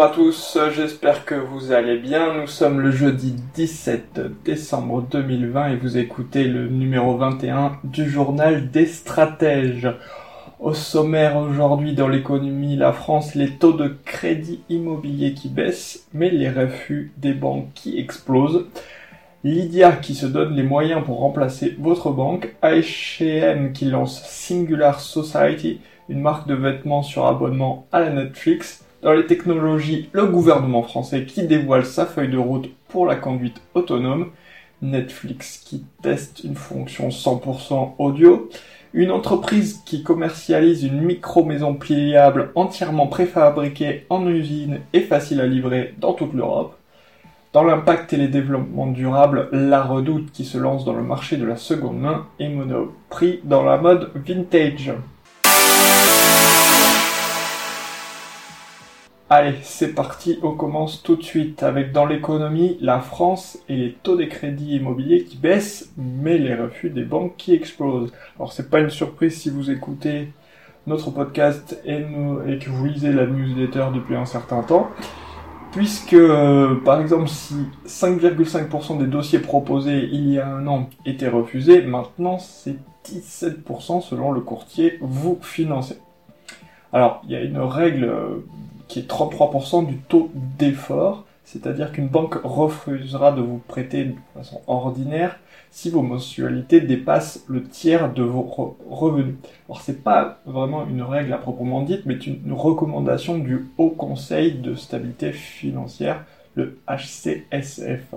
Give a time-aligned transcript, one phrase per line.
[0.00, 2.32] Bonjour à tous, j'espère que vous allez bien.
[2.32, 8.70] Nous sommes le jeudi 17 décembre 2020 et vous écoutez le numéro 21 du journal
[8.70, 9.90] des stratèges.
[10.58, 16.30] Au sommaire aujourd'hui dans l'économie, la France, les taux de crédit immobilier qui baissent, mais
[16.30, 18.68] les refus des banques qui explosent.
[19.44, 22.54] Lydia qui se donne les moyens pour remplacer votre banque.
[22.62, 28.82] H&M qui lance Singular Society, une marque de vêtements sur abonnement à la Netflix.
[29.02, 33.62] Dans les technologies, le gouvernement français qui dévoile sa feuille de route pour la conduite
[33.72, 34.28] autonome,
[34.82, 38.50] Netflix qui teste une fonction 100% audio,
[38.92, 45.94] une entreprise qui commercialise une micro-maison pliable entièrement préfabriquée en usine et facile à livrer
[45.98, 46.76] dans toute l'Europe.
[47.54, 51.46] Dans l'impact et les développements durables, la redoute qui se lance dans le marché de
[51.46, 54.92] la seconde main et Monoprix dans la mode vintage.
[59.32, 63.92] Allez, c'est parti, on commence tout de suite avec dans l'économie, la France et les
[63.92, 68.12] taux des crédits immobiliers qui baissent, mais les refus des banques qui explosent.
[68.34, 70.32] Alors c'est pas une surprise si vous écoutez
[70.88, 71.98] notre podcast et,
[72.58, 74.90] que vous lisez la newsletter depuis un certain temps,
[75.70, 77.54] puisque euh, par exemple si
[77.86, 84.32] 5,5% des dossiers proposés il y a un an étaient refusés, maintenant c'est 17% selon
[84.32, 85.98] le courtier vous financez.
[86.92, 88.44] Alors, il y a une règle euh,
[88.90, 94.60] qui est 33% du taux d'effort, c'est-à-dire qu'une banque refusera de vous prêter de façon
[94.66, 95.38] ordinaire
[95.70, 99.36] si vos mensualités dépassent le tiers de vos revenus.
[99.68, 104.54] Alors c'est pas vraiment une règle à proprement dite, mais une recommandation du Haut Conseil
[104.54, 106.24] de stabilité financière,
[106.56, 108.16] le HCSF.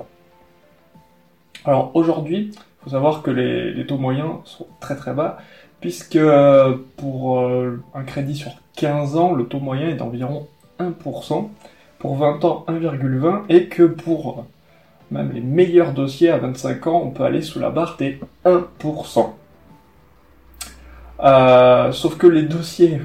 [1.65, 5.37] Alors aujourd'hui, il faut savoir que les, taux moyens sont très très bas,
[5.81, 10.47] puisque euh, pour euh, un crédit sur 15 ans, le taux moyen est d'environ
[10.91, 11.49] 1%,
[11.99, 14.45] pour 20 ans 1,20 et que pour
[15.13, 19.29] même les meilleurs dossiers à 25 ans, on peut aller sous la barre des 1%.
[21.19, 22.99] Euh, sauf que les dossiers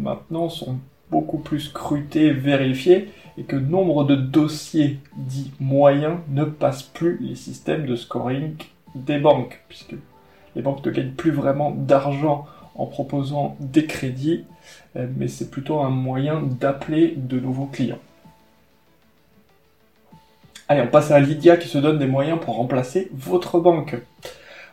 [0.00, 0.78] maintenant sont
[1.10, 7.34] beaucoup plus scrutés, vérifiés, et que nombre de dossiers dits moyens ne passent plus les
[7.34, 8.54] systèmes de scoring
[8.94, 9.94] des banques, puisque
[10.56, 12.46] les banques ne gagnent plus vraiment d'argent
[12.78, 14.44] en proposant des crédits,
[14.96, 17.98] euh, mais c'est plutôt un moyen d'appeler de nouveaux clients.
[20.68, 23.96] Allez, on passe à Lydia qui se donne des moyens pour remplacer votre banque.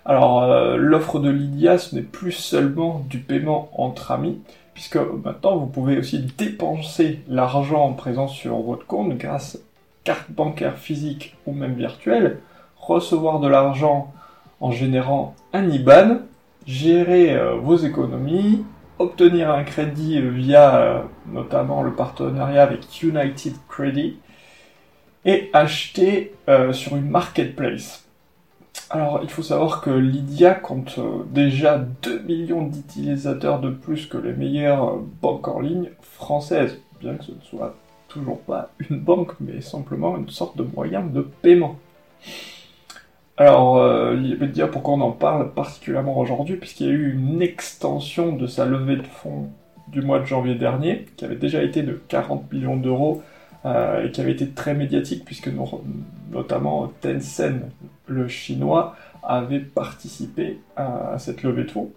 [0.05, 4.39] Alors, euh, l'offre de Lydia, ce n'est plus seulement du paiement entre amis,
[4.73, 9.59] puisque maintenant vous pouvez aussi dépenser l'argent présent sur votre compte grâce à
[10.03, 12.39] carte bancaire physique ou même virtuelle,
[12.77, 14.13] recevoir de l'argent
[14.61, 16.19] en générant un IBAN,
[16.65, 18.63] gérer euh, vos économies,
[18.99, 24.17] obtenir un crédit via euh, notamment le partenariat avec United Credit
[25.25, 28.05] et acheter euh, sur une marketplace.
[28.89, 30.99] Alors il faut savoir que Lydia compte
[31.31, 37.23] déjà 2 millions d'utilisateurs de plus que les meilleures banques en ligne françaises, bien que
[37.23, 37.75] ce ne soit
[38.09, 41.77] toujours pas une banque, mais simplement une sorte de moyen de paiement.
[43.38, 46.94] Alors, euh, je vais te dire pourquoi on en parle particulièrement aujourd'hui, puisqu'il y a
[46.94, 49.50] eu une extension de sa levée de fonds
[49.90, 53.23] du mois de janvier dernier, qui avait déjà été de 40 millions d'euros,
[53.66, 55.50] euh, et qui avait été très médiatique, puisque
[56.31, 57.62] notamment Tencent,
[58.07, 61.91] le chinois, avait participé à, cette levée de fonds.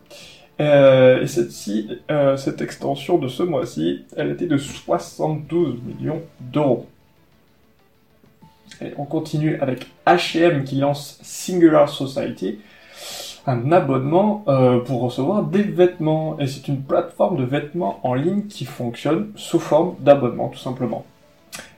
[0.60, 6.88] Euh, et cette-ci, euh, cette extension de ce mois-ci, elle était de 72 millions d'euros.
[8.96, 12.60] On continue avec H&M qui lance Singular Society,
[13.46, 16.38] un abonnement euh, pour recevoir des vêtements.
[16.38, 21.04] Et c'est une plateforme de vêtements en ligne qui fonctionne sous forme d'abonnement tout simplement.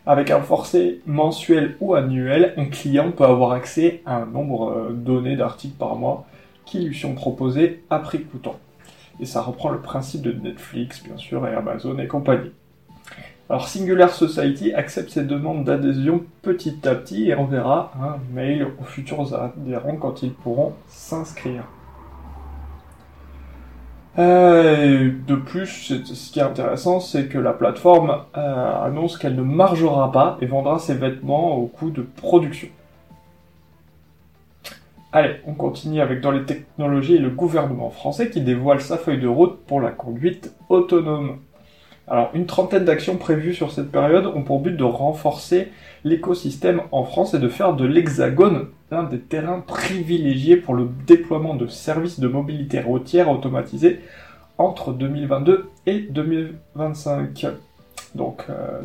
[0.07, 4.93] Avec un forfait mensuel ou annuel, un client peut avoir accès à un nombre euh,
[4.93, 6.27] donné d'articles par mois
[6.65, 8.57] qui lui sont proposés à prix coûtant.
[9.21, 12.53] Et ça reprend le principe de Netflix, bien sûr, et Amazon et compagnie.
[13.51, 18.85] Alors Singular Society accepte ces demandes d'adhésion petit à petit et enverra un mail aux
[18.85, 21.65] futurs adhérents quand ils pourront s'inscrire.
[24.21, 29.43] Euh, de plus, ce qui est intéressant, c'est que la plateforme euh, annonce qu'elle ne
[29.43, 32.69] margera pas et vendra ses vêtements au coût de production.
[35.11, 39.21] Allez, on continue avec dans les technologies et le gouvernement français qui dévoile sa feuille
[39.21, 41.39] de route pour la conduite autonome.
[42.11, 45.69] Alors, une trentaine d'actions prévues sur cette période ont pour but de renforcer
[46.03, 51.55] l'écosystème en France et de faire de l'Hexagone l'un des terrains privilégiés pour le déploiement
[51.55, 54.01] de services de mobilité routière automatisés
[54.59, 57.47] entre 2022 et 2025.
[58.17, 58.81] Donc, euh,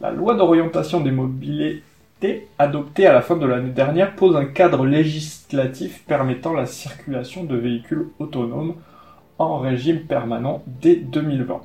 [0.00, 1.82] la loi d'orientation des mobilités
[2.60, 7.56] adoptée à la fin de l'année dernière pose un cadre législatif permettant la circulation de
[7.56, 8.74] véhicules autonomes
[9.40, 11.60] en régime permanent dès 2020.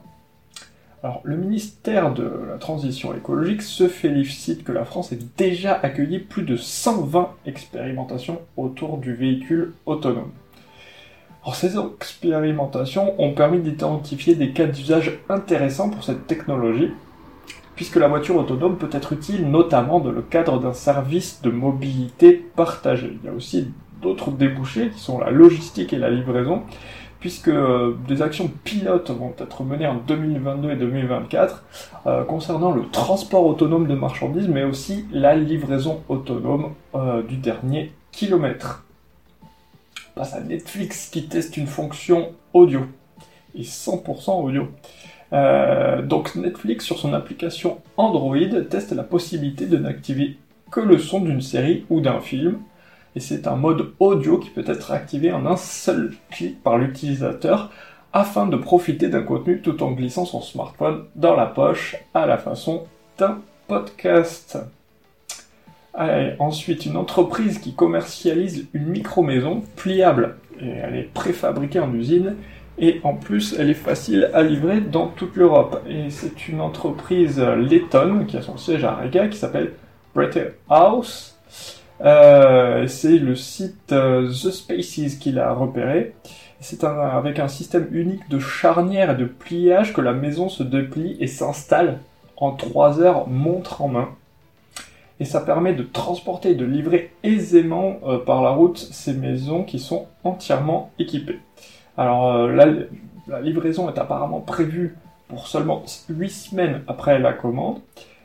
[1.05, 6.19] Alors, le ministère de la Transition écologique se félicite que la France ait déjà accueilli
[6.19, 10.31] plus de 120 expérimentations autour du véhicule autonome.
[11.55, 16.91] Ces expérimentations ont permis d'identifier des cas d'usage intéressants pour cette technologie,
[17.75, 22.31] puisque la voiture autonome peut être utile notamment dans le cadre d'un service de mobilité
[22.55, 23.17] partagée.
[23.21, 23.67] Il y a aussi
[24.01, 26.63] d'autres débouchés qui sont la logistique et la livraison,
[27.23, 31.63] puisque euh, des actions pilotes vont être menées en 2022 et 2024
[32.05, 37.93] euh, concernant le transport autonome de marchandises, mais aussi la livraison autonome euh, du dernier
[38.11, 38.83] kilomètre.
[40.09, 42.81] On passe à Netflix qui teste une fonction audio,
[43.55, 44.67] et 100% audio.
[46.05, 50.35] donc Netflix, sur son application Android, teste la possibilité de n'activer
[50.71, 52.57] que le son d'une série ou d'un film,
[53.15, 57.71] et c'est un mode audio qui peut être activé en un seul clic par l'utilisateur
[58.11, 62.37] afin de profiter d'un contenu tout en glissant son smartphone dans la poche à la
[62.37, 62.83] façon
[63.17, 64.57] d'un podcast.
[66.39, 70.37] ensuite, une entreprise qui commercialise une micro-maison pliable.
[70.59, 72.35] Elle est préfabriquée en usine
[72.79, 75.83] et en plus elle est facile à livrer dans toute l'Europe.
[75.87, 79.73] Et c'est une entreprise lettonne qui a son siège à Riga qui s'appelle
[80.15, 81.33] Bretter House
[82.01, 86.15] euh, c'est le site euh, The Spaces qu'il a repéré.
[86.59, 91.17] C'est avec un système unique de charnière et de pliage que la maison se déplie
[91.19, 91.99] et s'installe
[92.37, 94.09] en 3 heures montre en main.
[95.19, 99.63] Et ça permet de transporter et de livrer aisément euh, par la route ces maisons
[99.63, 101.39] qui sont entièrement équipées.
[101.97, 102.65] Alors la,
[103.27, 104.97] la livraison est apparemment prévue
[105.27, 107.79] pour seulement 8 semaines après la commande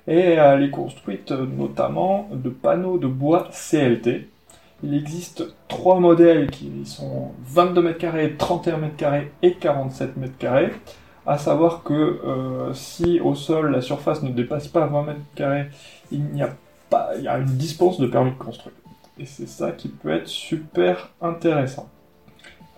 [0.09, 4.29] et elle est construite notamment de panneaux de bois CLT.
[4.83, 10.39] Il existe trois modèles qui sont 22 mètres carrés, 31 mètres carrés et 47 mètres
[10.39, 10.73] carrés.
[11.27, 15.67] À savoir que euh, si au sol la surface ne dépasse pas 20 mètres carrés,
[16.11, 16.55] il n'y a
[16.89, 18.75] pas, il y a une dispense de permis de construire.
[19.19, 21.91] Et c'est ça qui peut être super intéressant.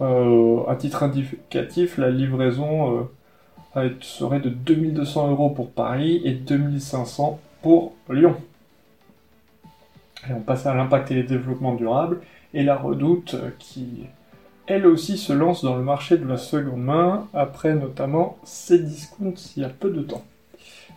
[0.01, 3.03] Euh, à titre indicatif, la livraison euh,
[4.01, 8.37] serait de 2200 euros pour Paris et 2500 pour Lyon.
[10.29, 12.21] Et on passe à l'impact et les développements durables,
[12.53, 14.05] et la redoute qui,
[14.67, 19.63] elle aussi, se lance dans le marché de la seconde main, après notamment Cdiscount il
[19.63, 20.25] y a peu de temps.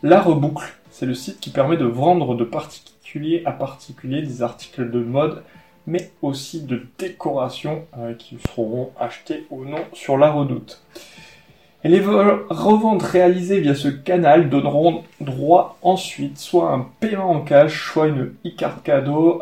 [0.02, 4.92] La reboucle, c'est le site qui permet de vendre de particulier à particulier des articles
[4.92, 5.44] de mode,
[5.88, 10.82] mais aussi de décoration euh, qui seront achetés ou non sur la redoute.
[11.84, 17.92] Et les reventes réalisées via ce canal donneront droit ensuite soit un paiement en cash,
[17.92, 19.40] soit une e-carte cadeau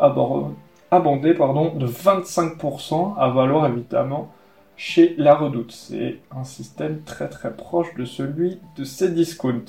[0.90, 4.32] abondée pardon, de 25% à valoir évidemment
[4.76, 5.70] chez La Redoute.
[5.70, 9.66] C'est un système très très proche de celui de Cdiscount.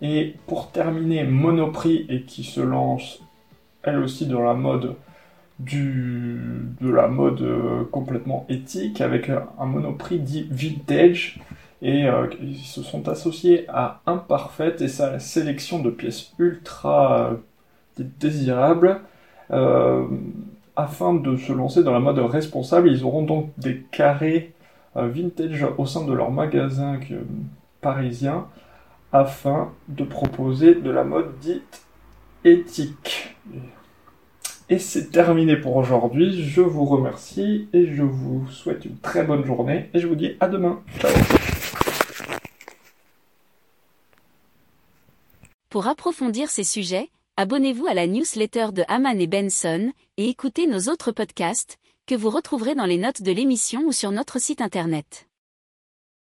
[0.00, 3.20] Et pour terminer, Monoprix et qui se lance
[3.82, 4.94] elle aussi dans la mode
[5.58, 11.40] de la mode euh, complètement éthique avec un monoprix dit vintage
[11.82, 17.30] et euh, ils se sont associés à Imparfait et sa sélection de pièces ultra
[17.98, 19.00] euh, désirables
[20.74, 22.90] afin de se lancer dans la mode responsable.
[22.90, 24.52] Ils auront donc des carrés
[24.94, 26.98] vintage au sein de leur magasin
[27.80, 28.46] parisien
[29.12, 31.86] afin de proposer de la mode dite
[32.44, 33.36] éthique.
[34.68, 36.42] Et c'est terminé pour aujourd'hui.
[36.42, 40.36] Je vous remercie et je vous souhaite une très bonne journée et je vous dis
[40.40, 40.82] à demain.
[40.98, 41.12] Ciao.
[45.70, 50.90] Pour approfondir ces sujets, abonnez-vous à la newsletter de Haman et Benson et écoutez nos
[50.90, 55.28] autres podcasts que vous retrouverez dans les notes de l'émission ou sur notre site internet.